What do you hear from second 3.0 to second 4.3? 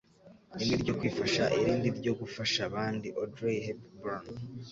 —Audrey Hepburn